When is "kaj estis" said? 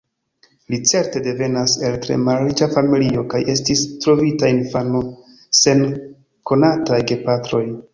3.35-3.87